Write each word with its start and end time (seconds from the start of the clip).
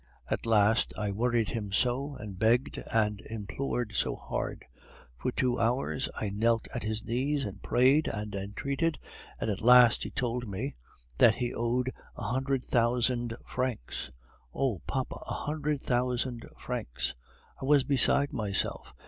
At 0.31 0.47
last 0.47 0.95
I 0.97 1.11
worried 1.11 1.49
him 1.49 1.71
so, 1.71 2.15
and 2.15 2.39
begged 2.39 2.79
and 2.91 3.21
implored 3.29 3.93
so 3.93 4.15
hard; 4.15 4.65
for 5.15 5.31
two 5.31 5.59
hours 5.59 6.09
I 6.15 6.31
knelt 6.31 6.67
at 6.73 6.81
his 6.81 7.05
knees 7.05 7.45
and 7.45 7.61
prayed 7.61 8.07
and 8.07 8.33
entreated, 8.33 8.97
and 9.39 9.51
at 9.51 9.61
last 9.61 10.01
he 10.01 10.09
told 10.09 10.47
me 10.47 10.73
that 11.19 11.35
he 11.35 11.53
owed 11.53 11.93
a 12.15 12.23
hundred 12.23 12.65
thousand 12.65 13.35
francs. 13.45 14.09
Oh! 14.55 14.81
papa! 14.87 15.19
a 15.29 15.33
hundred 15.35 15.83
thousand 15.83 16.47
francs! 16.57 17.13
I 17.61 17.65
was 17.65 17.83
beside 17.83 18.33
myself! 18.33 18.95